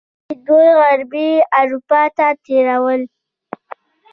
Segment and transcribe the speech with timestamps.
[0.25, 1.29] چې دوی غربي
[1.59, 3.01] اروپا ته تیرول.